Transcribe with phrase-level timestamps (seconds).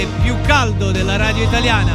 [0.00, 1.92] virtuale più caldo della radio italiana,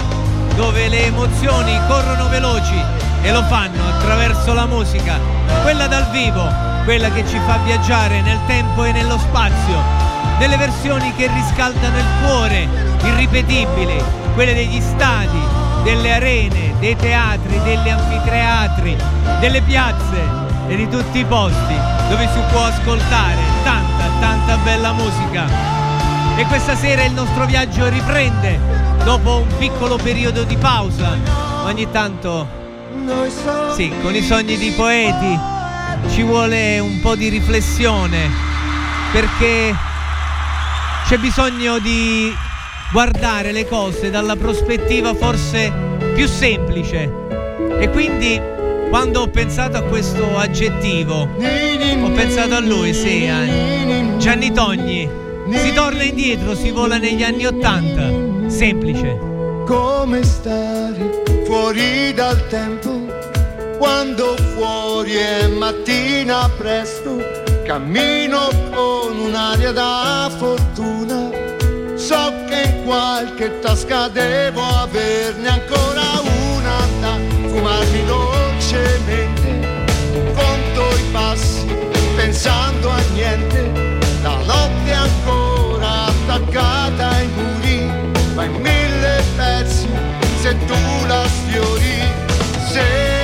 [0.55, 2.79] dove le emozioni corrono veloci
[3.21, 5.19] e lo fanno attraverso la musica,
[5.63, 6.47] quella dal vivo,
[6.83, 9.81] quella che ci fa viaggiare nel tempo e nello spazio,
[10.37, 12.67] delle versioni che riscaldano il cuore,
[13.03, 14.01] irripetibili,
[14.33, 15.39] quelle degli stadi,
[15.83, 18.97] delle arene, dei teatri, degli anfiteatri,
[19.39, 21.75] delle piazze e di tutti i posti
[22.09, 25.84] dove si può ascoltare tanta, tanta bella musica.
[26.37, 28.59] E questa sera il nostro viaggio riprende
[29.05, 31.17] dopo un piccolo periodo di pausa.
[31.63, 32.45] Ogni tanto,
[33.73, 35.39] sì, con i sogni di poeti
[36.09, 38.29] ci vuole un po' di riflessione
[39.13, 39.73] perché
[41.07, 42.35] c'è bisogno di
[42.91, 45.71] guardare le cose dalla prospettiva forse
[46.13, 47.09] più semplice.
[47.79, 48.41] E quindi
[48.89, 55.23] quando ho pensato a questo aggettivo, ho pensato a lui, sì, a Gianni Togni.
[55.51, 58.49] Si torna indietro, si vola negli anni Ottanta.
[58.49, 59.17] Semplice.
[59.65, 63.05] Come stare fuori dal tempo
[63.77, 67.17] quando fuori è mattina presto,
[67.65, 71.29] cammino con un'aria da fortuna.
[71.95, 76.21] So che in qualche tasca devo averne ancora
[76.55, 77.17] una da
[77.47, 79.83] fumarmi dolcemente.
[80.33, 81.65] Conto i passi
[82.15, 83.94] pensando a niente,
[84.25, 87.91] la notte ancora attaccata ai muri,
[88.33, 89.87] ma in mille pezzi
[90.41, 91.97] se tu la sfiori.
[92.71, 93.14] Semplice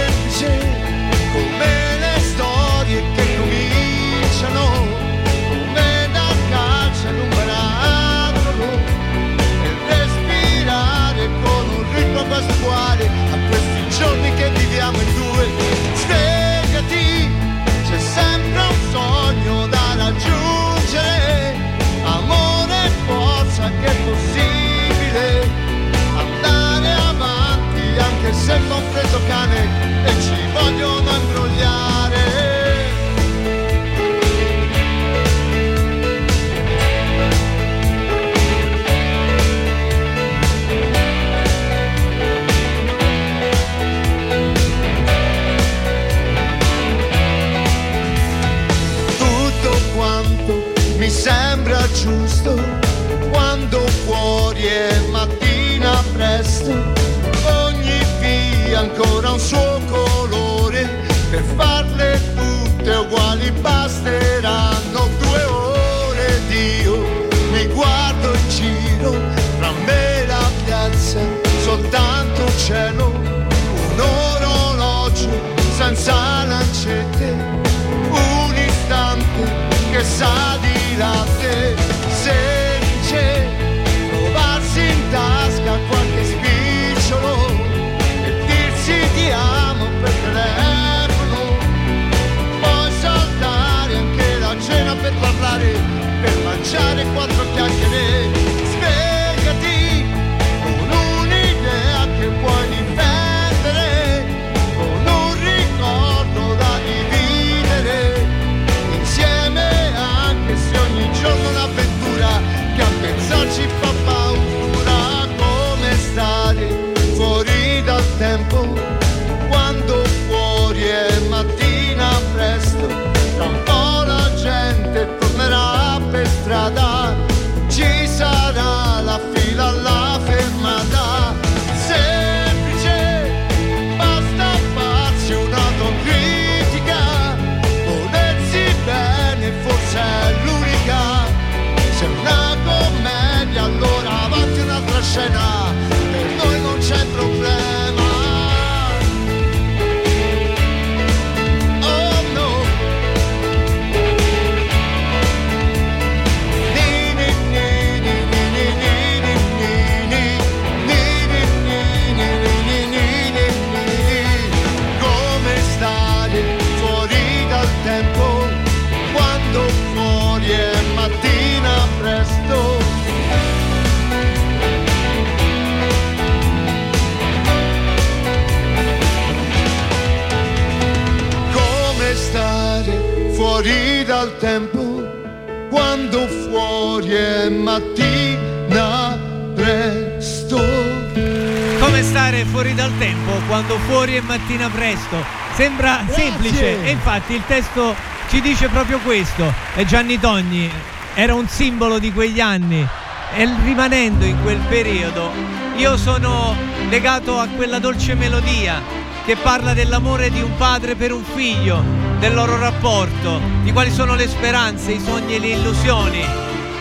[192.41, 195.23] è fuori dal tempo quando fuori è mattina presto.
[195.53, 196.23] Sembra Grazie.
[196.23, 197.95] semplice e infatti il testo
[198.29, 199.53] ci dice proprio questo.
[199.75, 200.69] E Gianni Togni
[201.13, 202.87] era un simbolo di quegli anni
[203.33, 205.31] e rimanendo in quel periodo
[205.77, 206.55] io sono
[206.89, 208.81] legato a quella dolce melodia
[209.25, 211.83] che parla dell'amore di un padre per un figlio,
[212.19, 216.23] del loro rapporto, di quali sono le speranze, i sogni e le illusioni.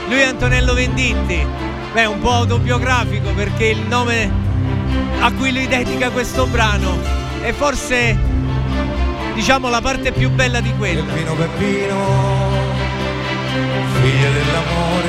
[0.08, 1.46] Lui è Antonello Venditti,
[1.92, 4.39] beh un po' autobiografico perché il nome
[5.20, 6.98] a cui lui dedica questo brano
[7.42, 8.16] è forse
[9.34, 11.04] diciamo la parte più bella di quello.
[11.04, 11.96] Peppino Peppino,
[14.00, 15.08] figlio dell'amore,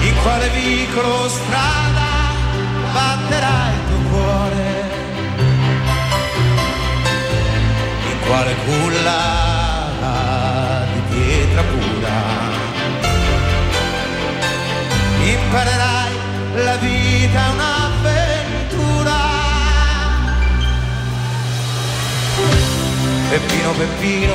[0.00, 2.10] in quale vicolo strada
[2.92, 4.90] batterà il tuo cuore?
[8.10, 9.50] In quale culla
[10.92, 12.40] di pietra pura
[15.24, 16.01] imparerai
[16.64, 19.18] la vita è un'avventura.
[23.30, 24.34] Peppino Peppino,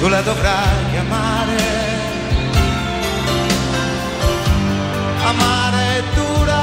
[0.00, 1.80] tu la dovrai amare.
[5.24, 6.62] Amare è dura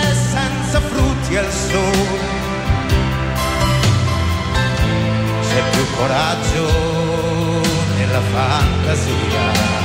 [0.00, 2.42] e senza frutti al sole.
[5.48, 7.62] C'è più coraggio
[7.96, 9.83] nella fantasia.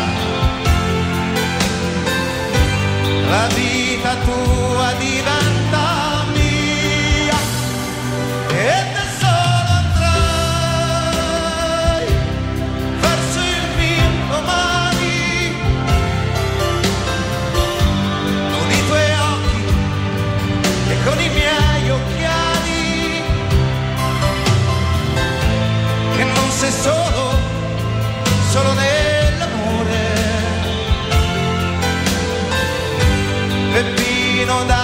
[3.30, 7.38] La vita tua diventa mia
[8.50, 10.88] e da solo andrai
[13.00, 15.18] verso il mio domani
[18.52, 19.62] con i tuoi occhi
[20.90, 23.24] e con i miei occhiali
[26.16, 27.38] che non sei solo,
[28.50, 28.99] solo nell'amore
[34.50, 34.79] Peppino dai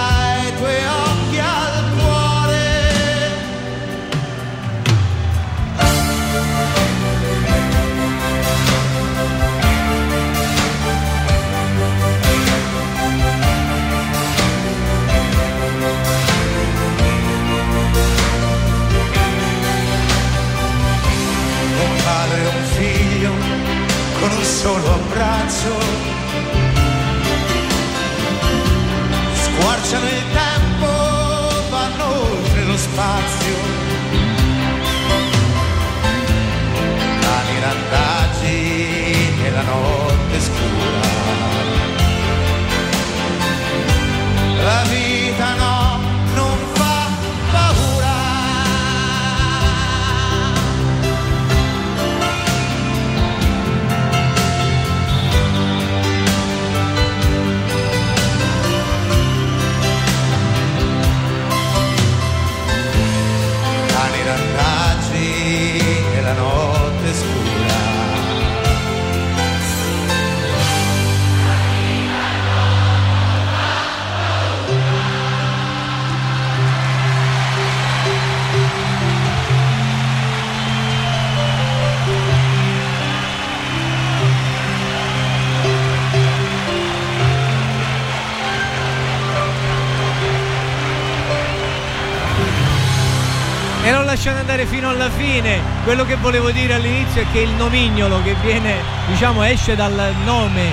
[95.86, 98.74] Quello che volevo dire all'inizio è che il nomignolo che viene,
[99.06, 100.72] diciamo, esce dal nome,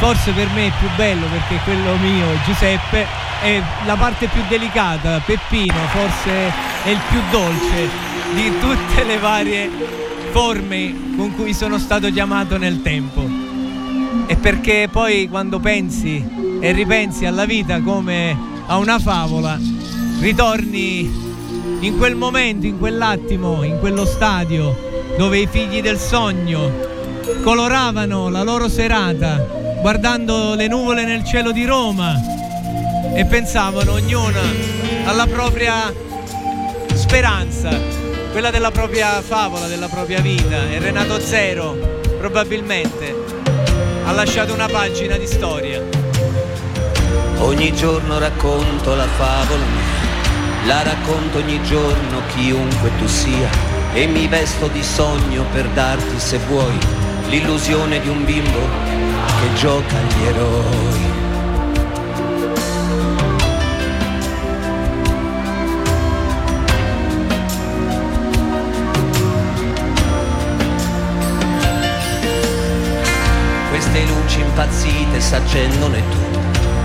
[0.00, 3.06] forse per me è più bello perché quello mio, Giuseppe,
[3.40, 5.22] è la parte più delicata.
[5.24, 7.88] Peppino forse è il più dolce
[8.34, 9.70] di tutte le varie
[10.32, 13.24] forme con cui sono stato chiamato nel tempo.
[14.26, 19.56] E perché poi quando pensi e ripensi alla vita come a una favola,
[20.18, 21.31] ritorni
[21.80, 26.70] in quel momento, in quell'attimo, in quello stadio dove i figli del sogno
[27.42, 32.14] coloravano la loro serata guardando le nuvole nel cielo di Roma
[33.14, 34.40] e pensavano ognuna
[35.04, 35.92] alla propria
[36.94, 37.68] speranza,
[38.30, 40.70] quella della propria favola, della propria vita.
[40.70, 43.12] E Renato Zero probabilmente
[44.04, 45.82] ha lasciato una pagina di storia.
[47.38, 49.81] Ogni giorno racconto la favola
[50.66, 53.48] la racconto ogni giorno chiunque tu sia
[53.92, 56.78] e mi vesto di sogno per darti se vuoi
[57.28, 58.60] l'illusione di un bimbo
[59.40, 61.20] che gioca agli eroi.
[73.70, 76.32] Queste luci impazzite s'accendono e tu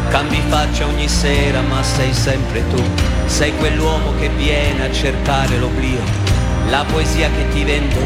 [0.10, 2.81] Cambi faccia ogni sera ma sei sempre tu,
[3.27, 6.01] sei quell'uomo che viene a cercare l'oblio,
[6.69, 8.00] la poesia che ti vendo,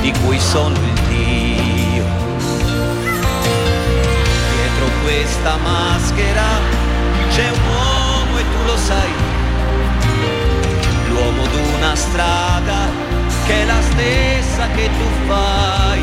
[0.00, 2.04] di cui sono il Dio.
[4.54, 6.44] Dietro questa maschera
[7.30, 9.10] c'è un uomo e tu lo sai,
[11.08, 12.86] l'uomo d'una strada
[13.46, 16.02] che è la stessa che tu fai.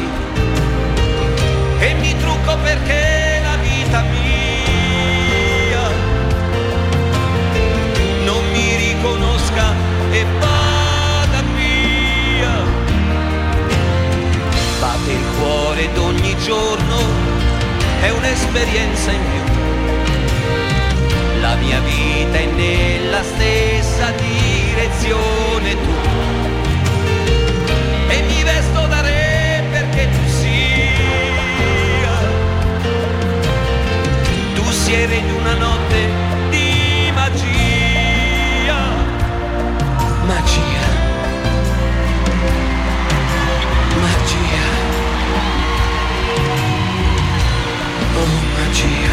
[1.80, 4.55] E mi trucco perché la vita mia
[10.18, 12.54] e vada via.
[14.80, 16.98] Batte il cuore d'ogni giorno,
[18.02, 19.44] è un'esperienza in più.
[21.42, 25.94] La mia vita è nella stessa direzione tu.
[28.08, 32.14] E mi vesto da re perché tu sia.
[34.56, 36.05] Tu sieri di una notte
[48.76, 49.10] magia.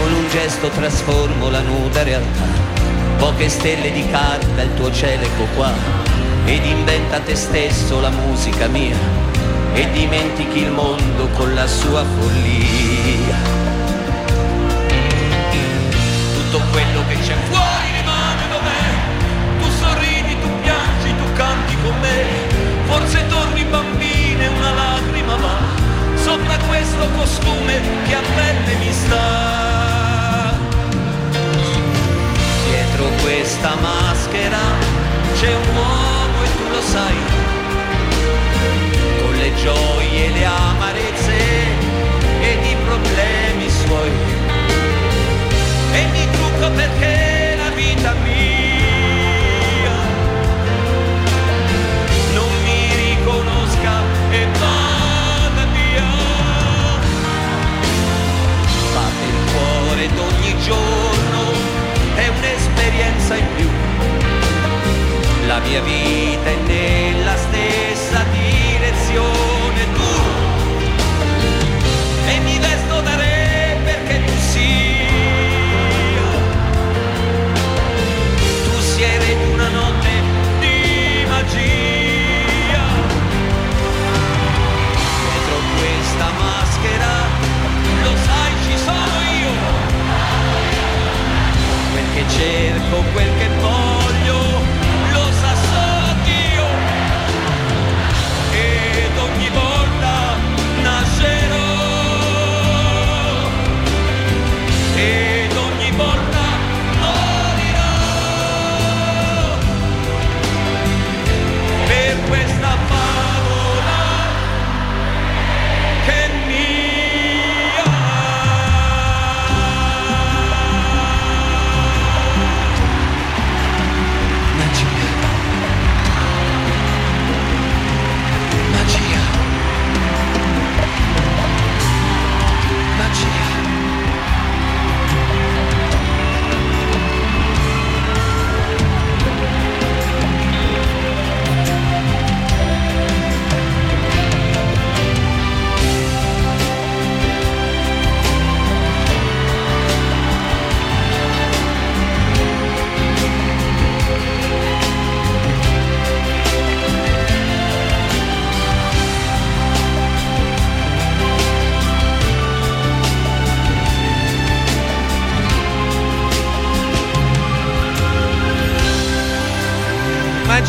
[0.00, 2.62] Con un gesto trasformo la nuda realtà.
[3.16, 5.72] Poche stelle di carta, il tuo cielo ecco qua.
[6.44, 8.96] Ed inventa te stesso la musica mia.
[9.72, 13.36] E dimentichi il mondo con la sua follia.
[16.34, 19.62] Tutto quello che c'è fuori rimane dov'è.
[19.62, 22.24] Tu sorridi, tu piangi, tu canti con me.
[22.86, 25.73] Forse torni bambina e una lacrima va.
[26.54, 30.56] Sopra questo costume che a pelle mi sta.
[32.68, 34.58] Dietro questa maschera
[35.34, 37.16] c'è un uomo e tu lo sai,
[39.20, 41.38] con le gioie, le amarezze
[42.40, 44.12] ed i problemi suoi.
[45.92, 48.63] E mi trucco perché la vita mia
[60.04, 61.52] cuore d'ogni giorno,
[62.14, 63.68] è un'esperienza in più.
[65.46, 66.13] La mia vita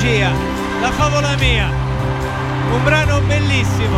[0.06, 0.32] Magia,
[0.82, 1.68] la favola mia.
[1.68, 3.98] Un brano bellissimo.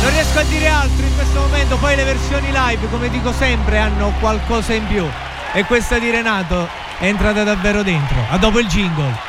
[0.00, 3.78] Non riesco a dire altro in questo momento, poi le versioni live, come dico sempre,
[3.78, 5.04] hanno qualcosa in più.
[5.52, 6.68] E questa di Renato
[6.98, 8.16] è entrata davvero dentro.
[8.30, 9.27] A dopo il jingle.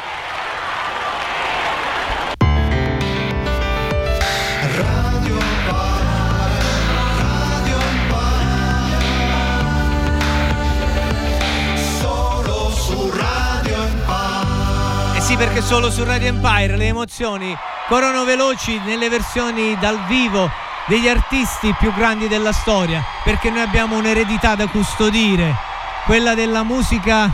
[15.39, 20.51] Perché solo su Radio Empire le emozioni corrono veloci nelle versioni dal vivo
[20.85, 25.55] degli artisti più grandi della storia, perché noi abbiamo un'eredità da custodire,
[26.03, 27.31] quella della musica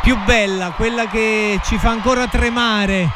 [0.00, 3.10] più bella, quella che ci fa ancora tremare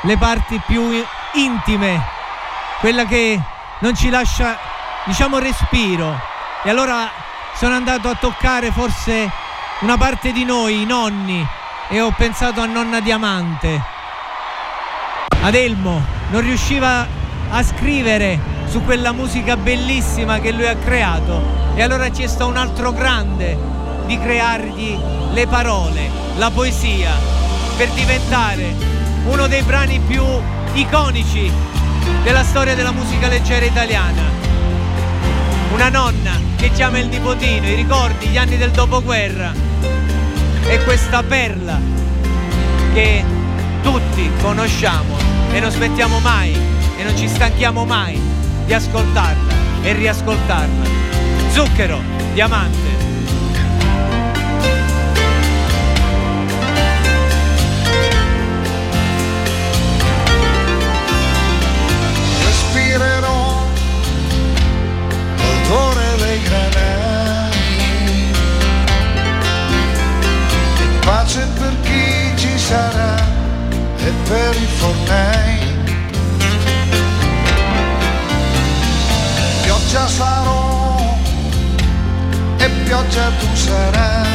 [0.00, 0.90] le parti più
[1.34, 2.04] intime,
[2.80, 3.40] quella che
[3.78, 4.58] non ci lascia,
[5.04, 6.20] diciamo, respiro.
[6.64, 7.08] E allora
[7.54, 9.30] sono andato a toccare forse
[9.78, 11.46] una parte di noi, i nonni,
[11.88, 13.80] e ho pensato a nonna Diamante.
[15.42, 17.06] Adelmo non riusciva
[17.50, 21.42] a scrivere su quella musica bellissima che lui ha creato
[21.74, 23.56] e allora ci sta un altro grande
[24.06, 24.98] di creargli
[25.32, 27.12] le parole, la poesia,
[27.76, 28.74] per diventare
[29.26, 30.24] uno dei brani più
[30.72, 31.50] iconici
[32.22, 34.22] della storia della musica leggera italiana.
[35.72, 39.63] Una nonna che chiama il nipotino, i ricordi, gli anni del dopoguerra
[40.66, 41.78] e questa perla
[42.92, 43.24] che
[43.82, 45.16] tutti conosciamo
[45.52, 46.52] e non smettiamo mai
[46.96, 48.20] e non ci stanchiamo mai
[48.64, 49.52] di ascoltarla
[49.82, 50.84] e riascoltarla.
[51.50, 52.00] Zucchero,
[52.32, 52.93] diamante.
[74.06, 75.58] E per i fornei
[79.62, 81.16] pioggia sarò
[82.58, 84.34] e pioggia tu sarai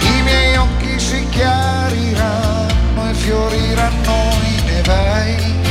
[0.00, 5.63] i miei occhi si chiariranno e fioriranno i nevai.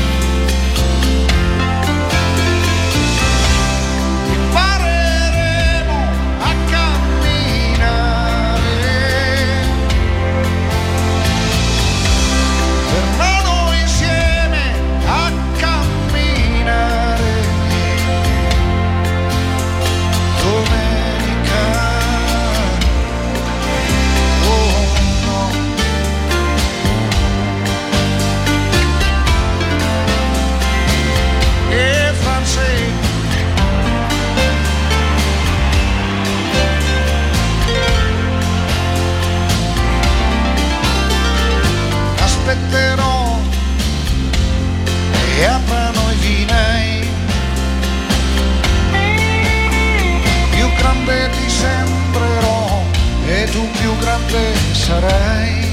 [54.84, 55.72] Sarai.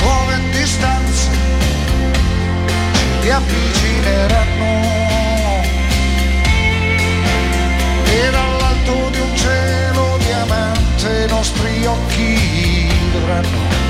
[0.00, 1.30] Nuove distanze
[2.92, 4.70] ci riavvicineranno
[8.04, 13.81] e dall'alto di un cielo diamante i nostri occhi dovranno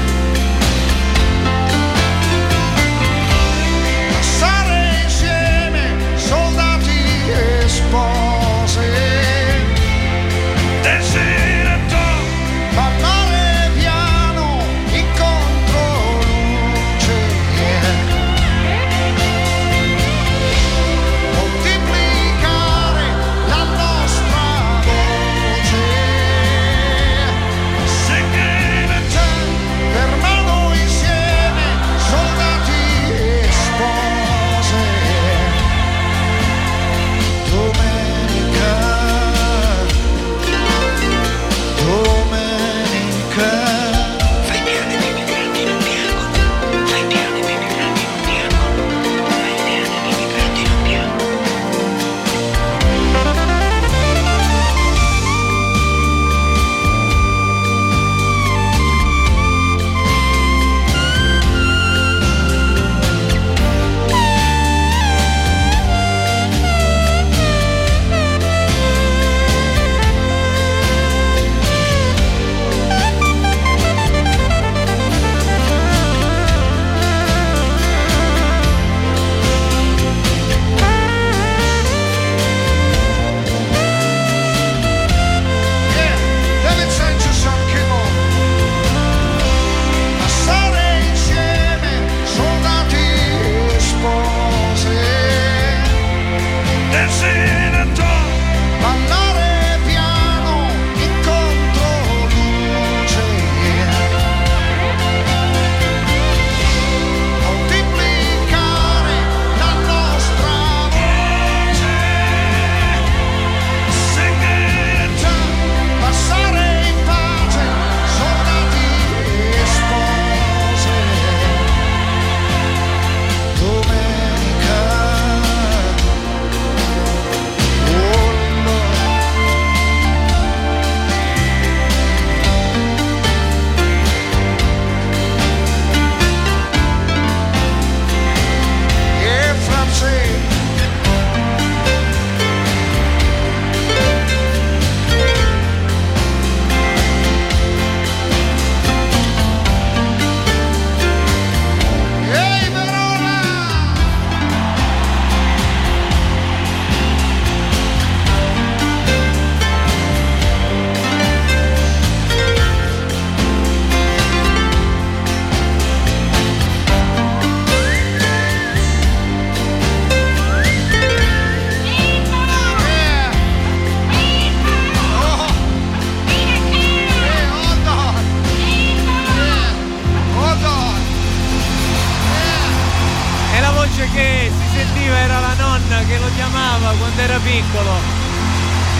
[187.52, 187.92] piccolo.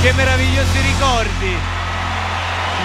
[0.03, 1.57] Che meravigliosi ricordi.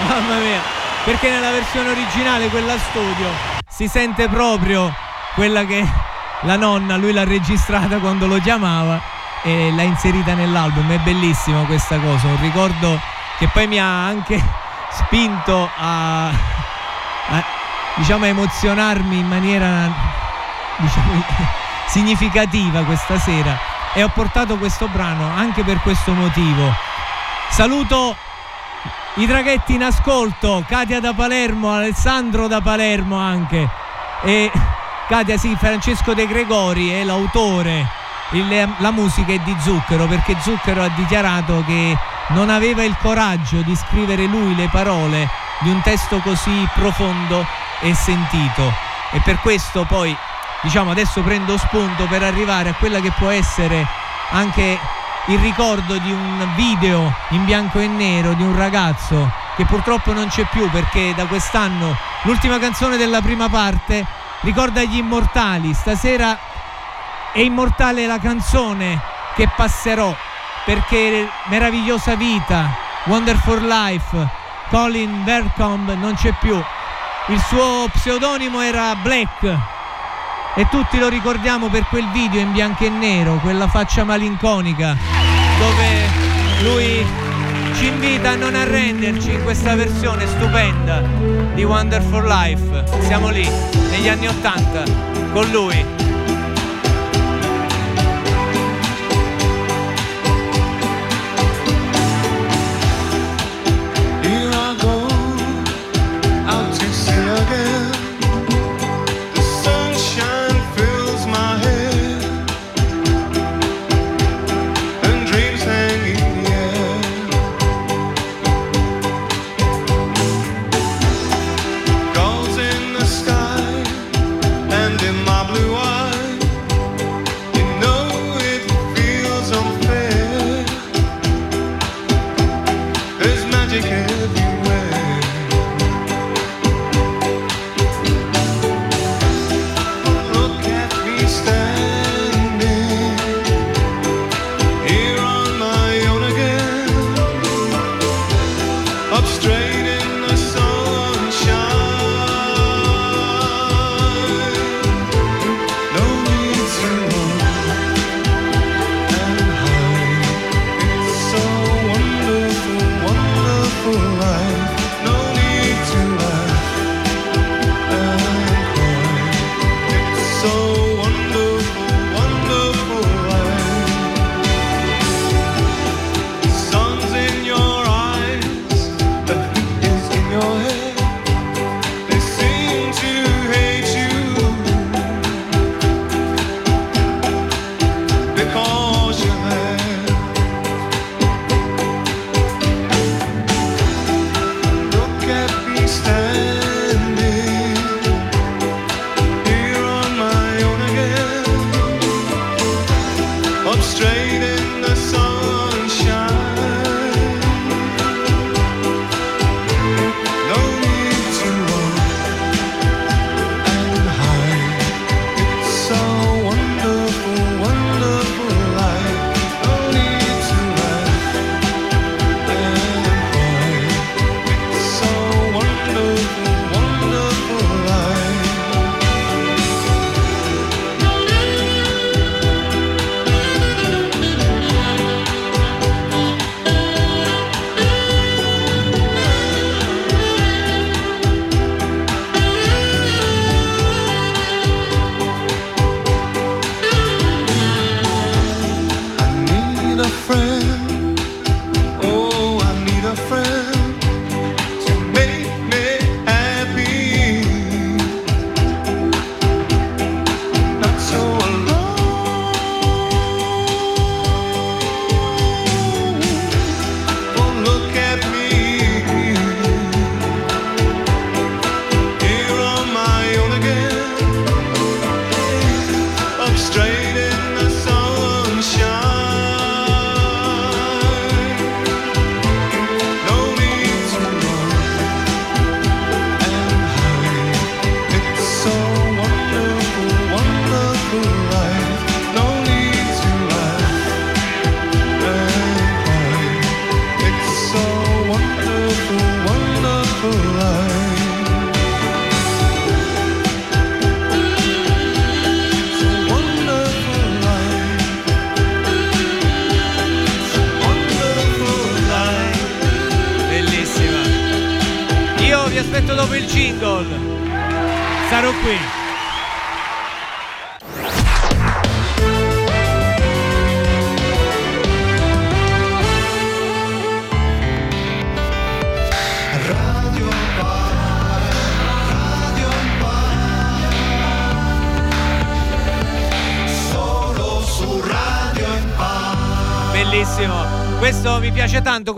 [0.08, 0.60] Mamma mia.
[1.04, 3.28] Perché nella versione originale, quella studio,
[3.68, 4.92] si sente proprio
[5.34, 5.86] quella che
[6.42, 9.00] la nonna, lui l'ha registrata quando lo chiamava
[9.42, 10.90] e l'ha inserita nell'album.
[10.90, 12.98] È bellissima questa cosa, un ricordo
[13.38, 14.42] che poi mi ha anche
[14.90, 17.44] spinto a, a
[17.94, 19.90] diciamo, emozionarmi in maniera
[20.76, 21.24] diciamo,
[21.86, 26.72] significativa questa sera e ho portato questo brano anche per questo motivo.
[27.50, 28.14] Saluto
[29.14, 33.68] i traghetti in ascolto, Katia da Palermo, Alessandro da Palermo anche
[34.22, 34.52] e
[35.08, 37.88] Katia sì, Francesco De Gregori è l'autore,
[38.30, 43.62] il, la musica è di Zucchero perché Zucchero ha dichiarato che non aveva il coraggio
[43.62, 47.44] di scrivere lui le parole di un testo così profondo
[47.80, 48.72] e sentito
[49.10, 50.16] e per questo poi
[50.62, 53.86] diciamo adesso prendo spunto per arrivare a quella che può essere
[54.30, 54.78] anche
[55.26, 60.28] il ricordo di un video in bianco e nero di un ragazzo che purtroppo non
[60.28, 64.06] c'è più perché da quest'anno l'ultima canzone della prima parte
[64.40, 65.74] ricorda gli immortali.
[65.74, 66.38] Stasera
[67.32, 69.00] è immortale la canzone
[69.34, 70.14] che passerò
[70.64, 74.28] perché meravigliosa vita Wonderful Life
[74.70, 76.62] Colin Vercombe non c'è più.
[77.26, 79.76] Il suo pseudonimo era Black
[80.58, 84.96] e tutti lo ricordiamo per quel video in bianco e nero, quella faccia malinconica
[85.56, 87.06] dove lui
[87.76, 91.00] ci invita a non arrenderci in questa versione stupenda
[91.54, 92.84] di Wonderful Life.
[93.02, 93.48] Siamo lì
[93.90, 94.82] negli anni Ottanta
[95.32, 96.07] con lui.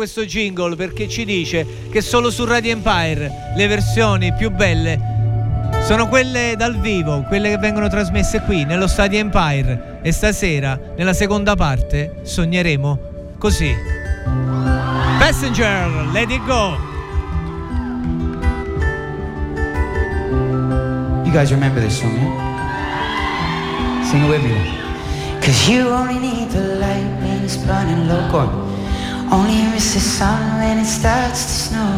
[0.01, 4.99] Questo jingle perché ci dice che solo su Radio Empire le versioni più belle
[5.83, 11.13] sono quelle dal vivo, quelle che vengono trasmesse qui nello Stadio Empire e stasera nella
[11.13, 12.99] seconda parte sogneremo
[13.37, 13.75] così.
[15.19, 16.79] Passenger, let it go.
[21.25, 24.03] You guys remember this song, yeah?
[24.05, 24.79] Sing it with me.
[25.43, 28.31] Cause you only need the light when it's burning low.
[28.31, 28.70] Go on.
[29.33, 31.95] Only miss the sun when it starts to snow.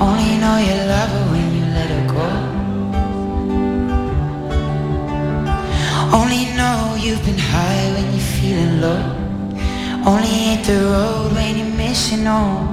[0.00, 2.28] Only know you love her when you let her go.
[6.18, 9.02] Only know you've been high when you're feeling low.
[10.04, 12.66] Only hit the road when you're missing home.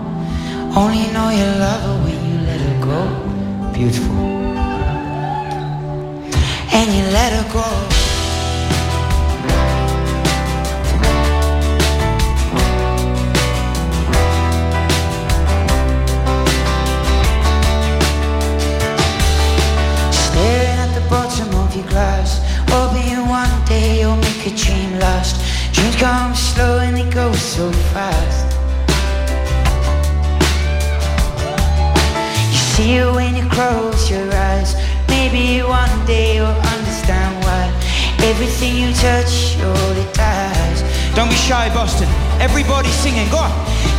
[0.76, 3.02] Only know you love her when you let her go.
[3.72, 4.16] Beautiful.
[6.74, 8.05] And you let her go.
[21.76, 22.40] Your glass.
[22.70, 25.36] One day you'll make a dream last.
[25.74, 28.46] Dreams come slow and they go so fast.
[32.52, 34.76] You see it when you close your eyes.
[35.10, 37.66] Maybe one day you'll understand why
[38.20, 40.80] Everything you touch surely dies
[41.16, 42.08] Don't be shy Boston,
[42.40, 43.52] everybody singing, go on.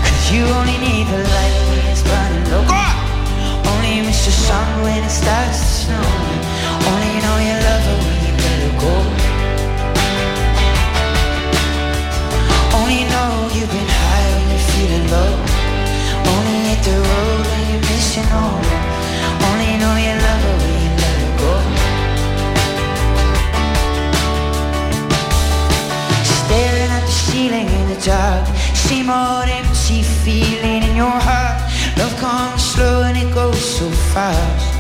[0.07, 2.65] Cause you only need the light when it's burning low.
[2.67, 3.67] Go on!
[3.67, 6.36] Only miss the sun when it starts to snow.
[6.91, 8.95] Only know you love her when you let her go.
[12.79, 15.33] Only know you've been high when you're feeling low.
[16.33, 18.67] Only hit the road when missing home.
[19.49, 21.55] Only know you love her when you let her go.
[26.39, 28.47] Staring at the ceiling in the dark.
[28.75, 31.59] Same old empty feeling in your heart.
[31.99, 34.76] Love comes slow and it goes so fast.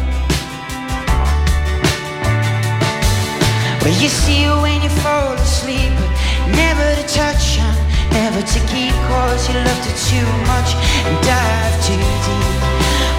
[3.86, 6.10] Well, you see her when you fall asleep, but
[6.56, 7.78] never to touch and
[8.10, 10.74] never to keep, cause you loved her too much
[11.06, 12.62] and dive too deep.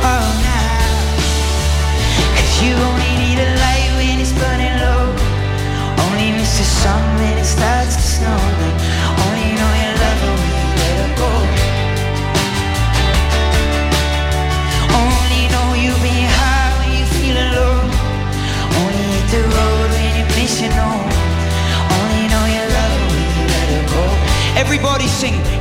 [0.04, 1.08] Oh, now,
[2.36, 3.07] cause you only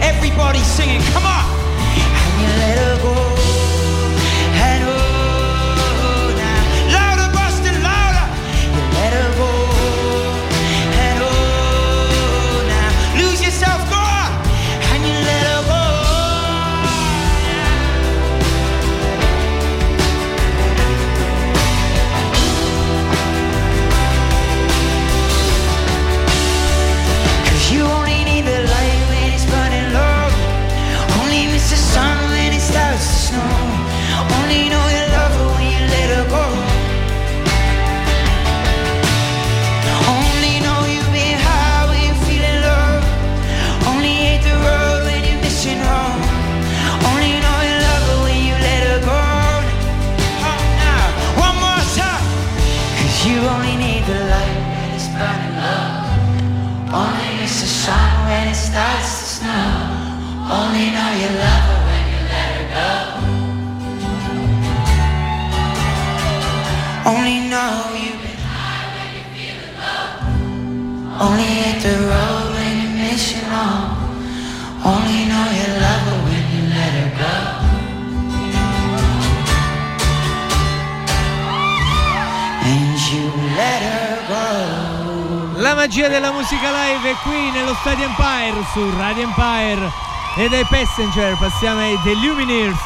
[0.00, 1.44] everybody singing, come on!
[1.44, 3.35] And you let her go.
[85.86, 89.88] magia della musica live è qui nello Stadio Empire su Radio Empire
[90.36, 92.80] e dai Passenger passiamo ai The Lumineers,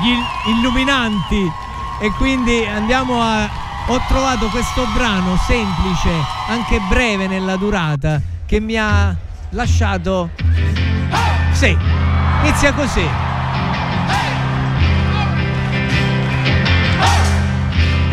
[0.00, 1.52] gli illuminanti
[2.00, 3.46] e quindi andiamo a...
[3.88, 6.08] ho trovato questo brano semplice,
[6.48, 9.14] anche breve nella durata, che mi ha
[9.50, 10.30] lasciato...
[11.52, 11.76] Sì,
[12.42, 13.06] inizia così.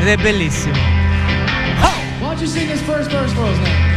[0.01, 0.75] Ed è bellissimo.
[2.19, 3.96] Why don't you sing his first verse for us now?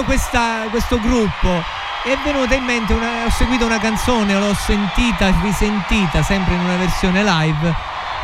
[0.00, 1.62] ascoltando questa, questo gruppo
[2.02, 6.76] è venuta in mente, una, ho seguito una canzone, l'ho sentita, risentita sempre in una
[6.76, 7.74] versione live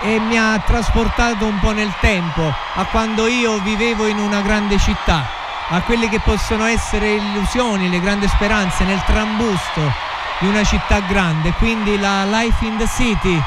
[0.02, 4.78] e mi ha trasportato un po' nel tempo, a quando io vivevo in una grande
[4.78, 5.26] città,
[5.68, 9.80] a quelle che possono essere illusioni, le grandi speranze nel trambusto
[10.38, 13.42] di una città grande, quindi la Life in the City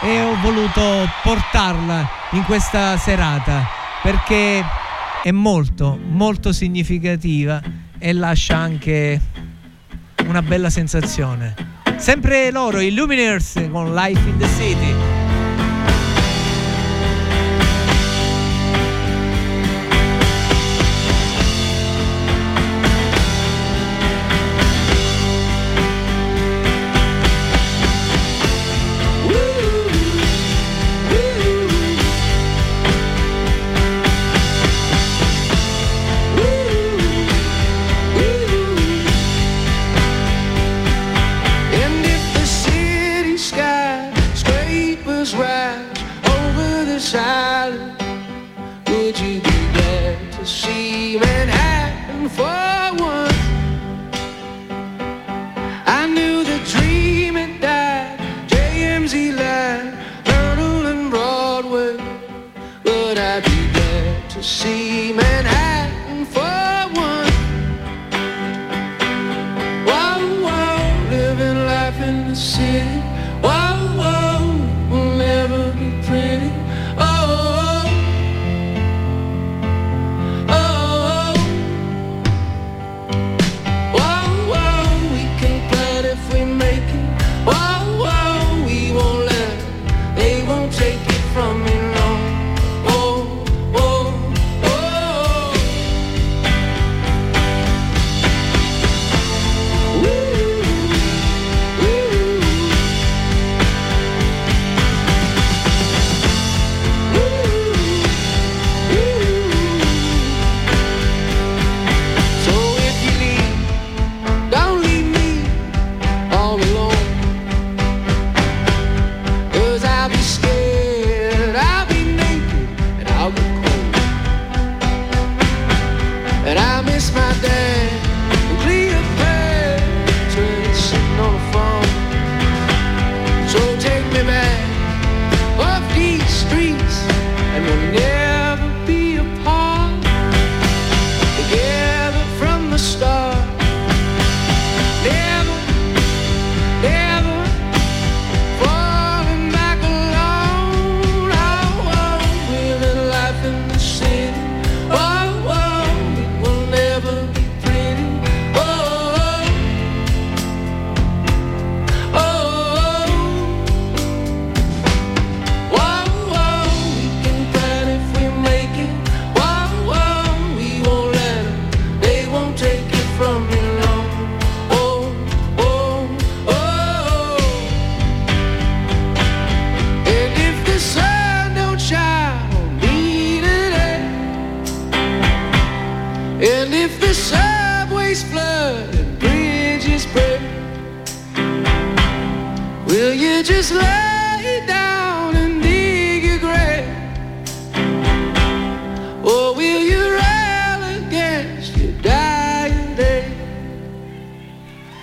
[0.00, 3.66] e ho voluto portarla in questa serata
[4.02, 4.64] perché
[5.22, 7.60] è molto molto significativa
[7.98, 9.20] e lascia anche
[10.26, 11.54] una bella sensazione.
[11.96, 15.17] Sempre loro Illuminers con Life in the City.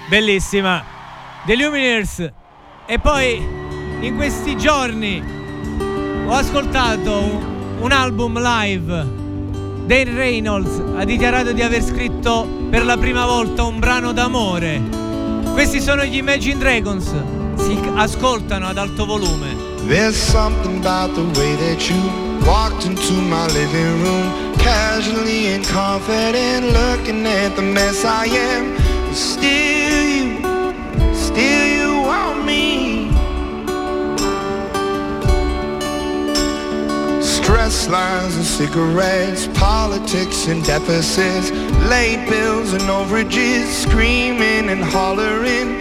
[0.08, 0.84] Bellissima.
[1.46, 2.32] The Lumineers.
[2.86, 3.36] E poi
[4.02, 5.24] in questi giorni
[6.28, 9.24] ho ascoltato un, un album live.
[9.86, 14.82] Dane Reynolds ha dichiarato di aver scritto per la prima volta un brano d'amore.
[15.54, 17.12] Questi sono gli Imagine Dragons.
[17.58, 19.56] Si ascoltano ad alto volume.
[19.88, 21.98] There's something about the way that you
[22.46, 28.85] walked into my living room, casually and confident, looking at the mess I am.
[29.16, 30.42] Still you,
[31.16, 33.10] still you want me.
[37.22, 41.50] Stress lines and cigarettes, politics and deficits,
[41.90, 45.80] late bills and overages, screaming and hollering.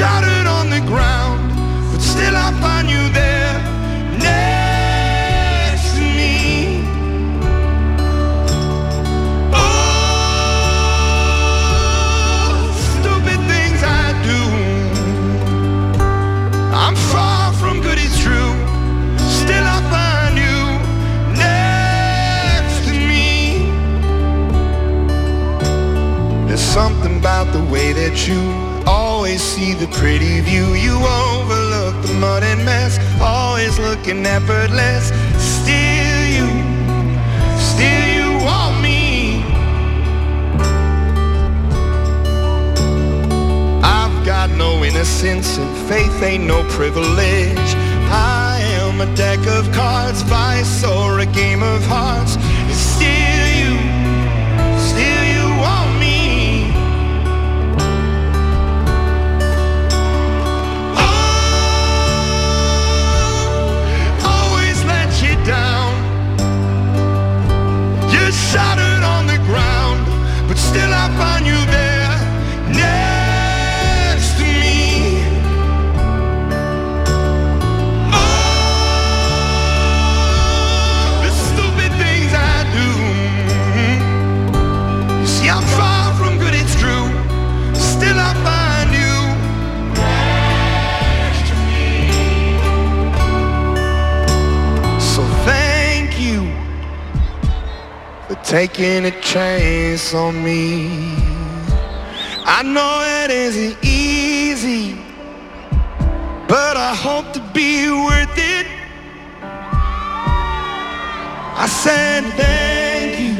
[0.00, 1.52] Shattered on the ground,
[1.92, 3.60] but still I find you there
[4.16, 6.80] next to me.
[9.52, 10.72] Oh,
[12.96, 14.40] stupid things I do.
[16.74, 18.54] I'm far from good, it's true.
[19.42, 20.60] Still I find you
[21.36, 23.28] next to me.
[26.48, 28.69] There's something about the way that you
[29.30, 30.74] always see the pretty view.
[30.74, 35.12] You overlook the mud and mess, always looking effortless.
[35.38, 36.48] Still you,
[37.70, 39.44] still you want me.
[43.84, 47.70] I've got no innocence and faith ain't no privilege.
[48.10, 52.34] I am a deck of cards, vice or a game of hearts.
[68.50, 70.02] Shattered on the ground,
[70.48, 71.59] but still I find you
[98.50, 100.88] taking a chance on me.
[102.44, 104.98] I know it isn't easy,
[106.48, 108.66] but I hope to be worth it.
[111.64, 113.36] I said thank you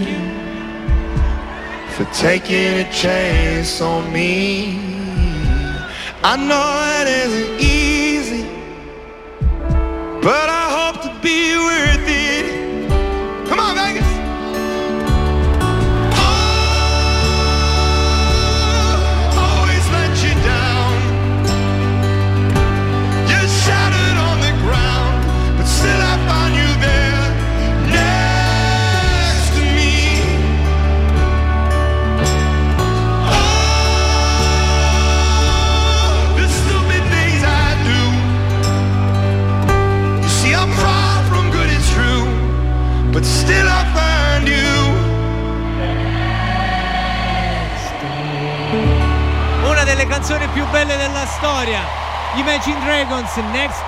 [1.95, 4.79] for taking a chance on me.
[6.23, 6.69] I know
[7.01, 8.45] it isn't easy,
[10.23, 10.60] but I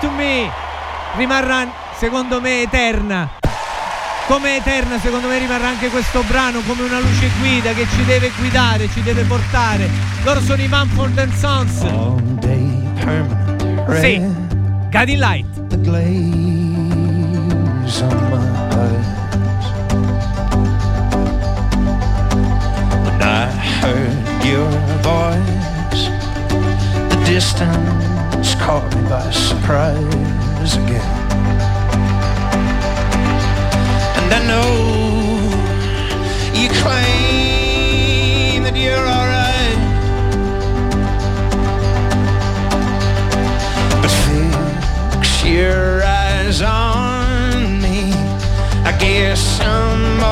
[0.03, 0.51] to Me,
[1.15, 1.65] rimarrà
[1.97, 3.29] secondo me eterna.
[4.27, 8.29] Come eterna secondo me rimarrà anche questo brano come una luce guida che ci deve
[8.37, 9.89] guidare, ci deve portare.
[10.25, 11.85] Loro sono i Mumford and Sons.
[14.01, 14.21] Sì,
[14.89, 15.45] Guiding Light.
[15.69, 16.11] the glaze
[18.01, 18.43] on my
[18.75, 19.07] eyes.
[23.05, 23.47] When I
[23.79, 24.69] heard your
[25.01, 26.09] voice,
[27.09, 28.12] the distance
[28.55, 31.11] caught me by surprise again.
[34.19, 34.71] And I know
[36.59, 39.79] you claim that you're alright.
[44.01, 44.13] But
[45.21, 48.13] fix your eyes on me.
[48.85, 50.23] I guess I'm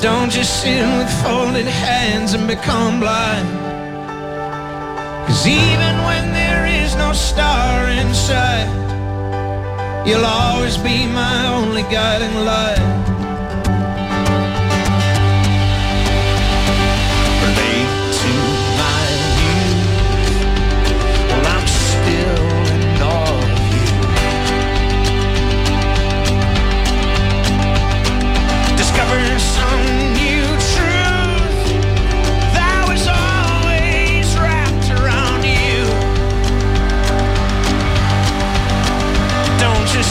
[0.00, 3.48] Don't just sit with folded hands and become blind.
[5.26, 8.68] Cause even when there is no star in sight,
[10.06, 13.17] you'll always be my only guiding light.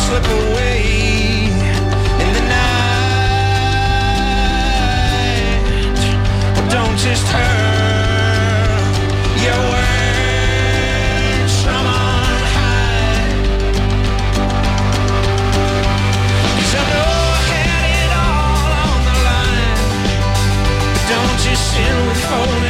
[0.07, 0.79] Slip away
[2.23, 3.19] in the night.
[6.71, 8.83] Don't just hurl
[9.45, 11.85] your words on
[16.79, 19.81] I know I had it all on the line.
[21.11, 21.35] Don't
[22.07, 22.66] with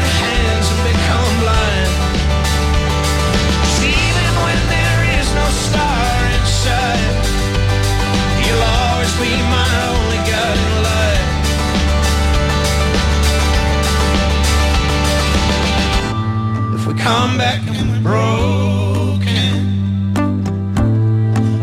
[16.98, 19.56] come back and we're broken,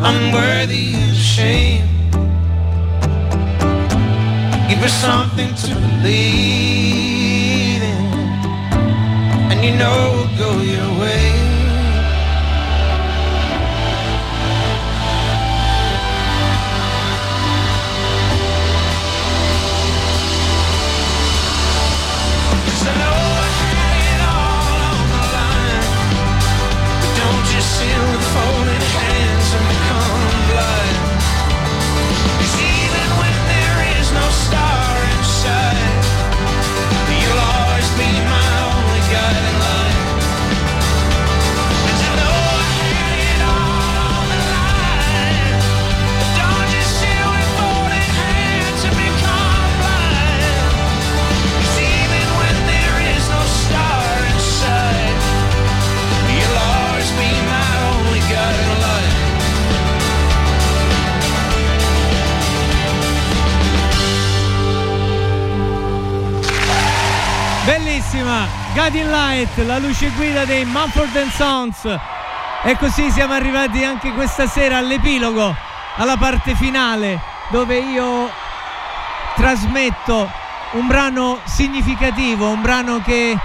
[0.03, 1.89] unworthy and ashamed.
[4.69, 6.63] Give us something to believe
[7.83, 8.13] in,
[9.51, 11.34] and you know we'll go your way.
[69.45, 71.85] Light, la luce guida dei Mumford Sons.
[72.63, 75.55] E così siamo arrivati anche questa sera all'epilogo,
[75.97, 78.31] alla parte finale, dove io
[79.35, 80.31] trasmetto
[80.73, 83.37] un brano significativo, un brano che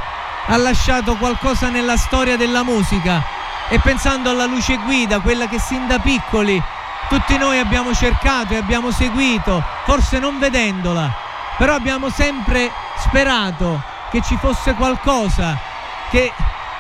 [0.46, 3.22] ha lasciato qualcosa nella storia della musica.
[3.68, 6.62] E pensando alla luce guida, quella che sin da piccoli
[7.10, 11.12] tutti noi abbiamo cercato e abbiamo seguito, forse non vedendola,
[11.58, 13.82] però abbiamo sempre sperato
[14.12, 15.69] che ci fosse qualcosa
[16.10, 16.32] che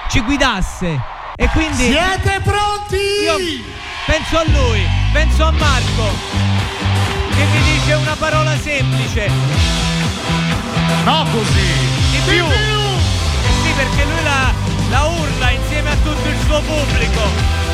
[0.09, 0.99] ci guidasse.
[1.36, 2.97] E quindi Siete pronti?
[3.23, 3.38] io
[4.05, 6.09] penso a lui, penso a Marco,
[7.36, 9.30] che mi dice una parola semplice,
[11.05, 11.67] No così.
[12.11, 12.45] di più.
[12.45, 14.51] Eh sì, perché lui la,
[14.89, 17.21] la urla insieme a tutto il suo pubblico.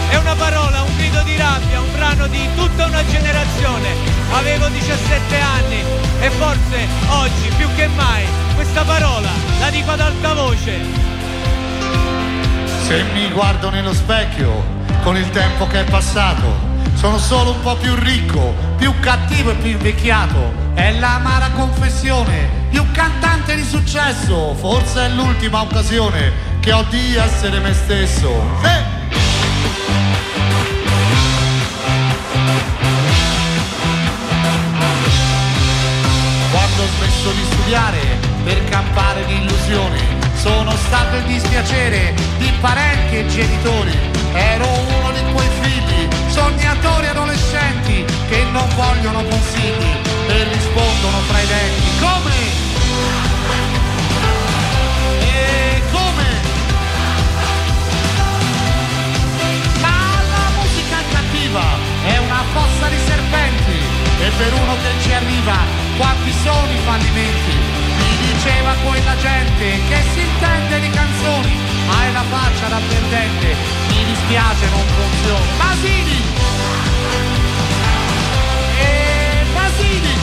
[0.10, 3.89] È una parola, un grido di rabbia, un brano di tutta una generazione.
[4.34, 5.84] Avevo 17 anni
[6.20, 9.30] e forse oggi più che mai questa parola
[9.60, 11.05] la dico ad alta voce.
[12.86, 14.64] Se mi guardo nello specchio,
[15.02, 16.46] con il tempo che è passato,
[16.94, 20.54] sono solo un po' più ricco, più cattivo e più invecchiato.
[20.76, 24.54] È l'amara confessione di un cantante di successo.
[24.54, 28.30] Forse è l'ultima occasione che ho di essere me stesso.
[28.62, 28.84] Eh!
[36.52, 38.00] Quando ho smesso di studiare
[38.44, 40.14] per campare di illusioni,
[40.46, 43.98] sono stato il dispiacere di parenti e genitori.
[44.32, 49.91] Ero uno di quei figli, sognatori adolescenti, che non vogliono consigli
[50.28, 51.82] e rispondono tra i denti.
[52.00, 52.34] Come?
[62.06, 63.80] È una fossa di serpenti
[64.20, 65.56] e per uno che ci arriva
[65.98, 72.24] quanti sono i fallimenti mi diceva quella gente che si intende di canzoni hai la
[72.30, 73.56] faccia da perdente
[73.89, 75.46] mi dispiace non funziona.
[75.58, 76.22] Basini!
[78.80, 80.14] E Basini!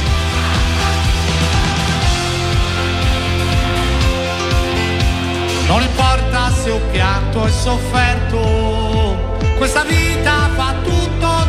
[5.66, 11.41] Non importa se ho pianto e sofferto, questa vita fa tutto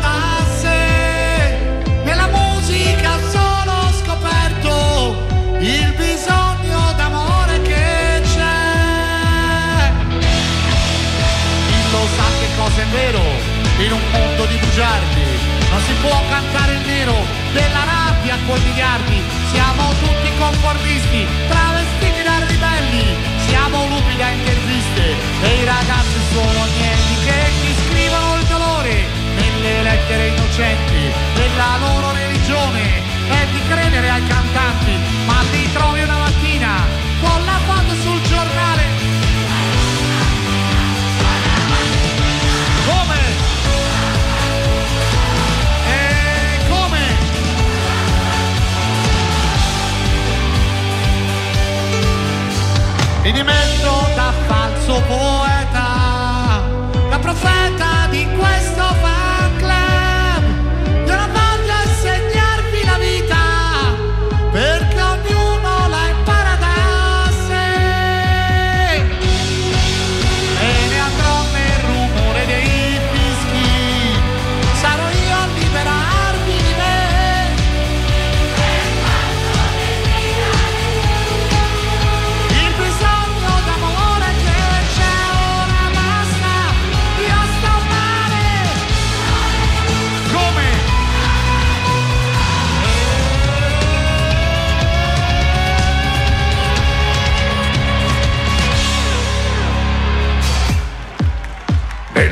[14.74, 15.26] bugiardi.
[15.69, 17.15] Non si può cantare il nero
[17.53, 19.21] della rabbia coi miliardi.
[19.51, 23.05] Siamo tutti conformisti, travestiti da ribelli.
[23.45, 25.05] Siamo lupi da interviste
[25.43, 28.95] e i ragazzi sono agnelli che ti scrivono il dolore
[29.38, 31.01] nelle lettere innocenti
[31.36, 36.86] della loro religione è di credere ai cantanti, ma li trovi una mattina
[37.21, 38.12] con la foto sul
[53.34, 56.61] Mi dimetto da falso poeta,
[57.09, 59.22] da profeta di questo fan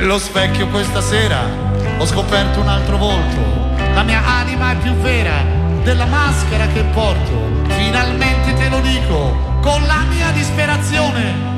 [0.02, 1.44] Nello specchio questa sera
[1.96, 3.38] ho scoperto un altro volto.
[3.94, 5.44] La mia anima è più vera
[5.84, 7.62] della maschera che porto.
[7.68, 11.51] Finalmente te lo dico con la mia disperazione.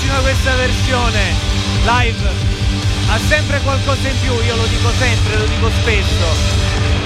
[0.00, 1.34] Bellissima questa versione
[1.84, 2.28] live.
[3.08, 6.58] Ha sempre qualcosa in più, io lo dico sempre, lo dico spesso.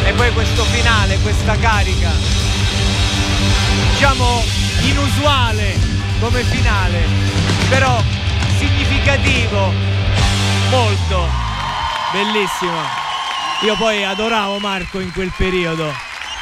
[0.04, 2.10] E poi questo finale, questa carica.
[3.90, 4.42] Diciamo
[4.82, 5.78] inusuale
[6.20, 7.06] come finale,
[7.68, 8.00] però
[8.58, 9.72] significativo,
[10.70, 11.28] molto
[12.12, 13.02] bellissimo.
[13.62, 15.92] Io poi adoravo Marco in quel periodo.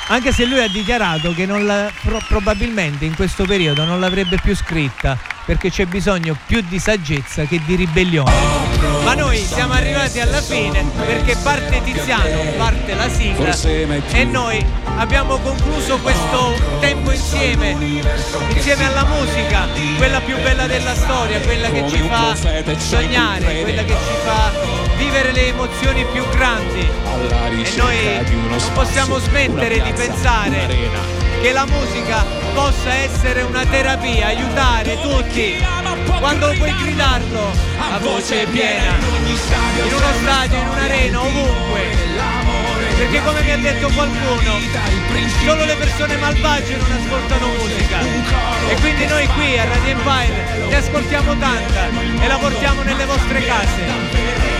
[0.09, 4.39] Anche se lui ha dichiarato che non la- pro- probabilmente in questo periodo non l'avrebbe
[4.43, 8.33] più scritta perché c'è bisogno più di saggezza che di ribellione.
[9.05, 13.57] Ma noi siamo arrivati alla fine perché parte Tiziano, parte la sigla
[14.13, 14.65] e noi
[14.97, 19.67] abbiamo concluso questo tempo insieme, insieme alla musica,
[19.97, 22.35] quella più bella della storia, quella che ci fa
[22.79, 24.53] sognare, quella che ci fa
[24.97, 26.81] vivere le emozioni più grandi.
[26.81, 27.97] E noi
[28.49, 31.02] non possiamo smettere di pensare
[31.43, 32.25] che la musica
[32.55, 35.57] possa essere una terapia, aiutare tutti.
[36.21, 37.51] Quando puoi gridarlo
[37.91, 41.81] a voce piena, in uno stadio, in un'arena, ovunque.
[42.97, 44.61] Perché come mi ha detto qualcuno,
[45.45, 47.99] solo le persone malvagie non ascoltano musica.
[48.69, 51.89] E quindi noi qui a Radio Empire ne ascoltiamo tanta
[52.21, 53.81] e la portiamo nelle vostre case.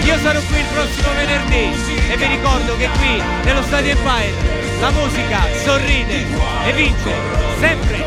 [0.03, 1.71] Io sarò qui il prossimo venerdì
[2.11, 6.27] e vi ricordo che qui nello Stadio Empire la musica sorride
[6.67, 7.15] e vince
[7.61, 8.05] sempre.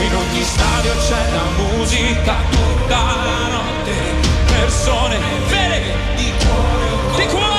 [0.00, 3.92] in ogni stadio c'è la musica tutta la notte.
[4.46, 5.18] Persone
[5.48, 7.57] vere di cuore, di cuore.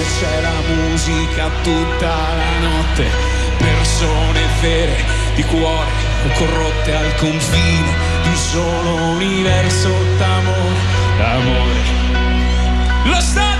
[0.00, 3.06] Stadio c'è la musica tutta la notte,
[3.58, 4.96] persone vere
[5.34, 9.88] di cuore corrotte al confine di un solo universo
[10.18, 10.80] d'amore,
[11.18, 11.80] d'amore.
[13.04, 13.59] Lo stadio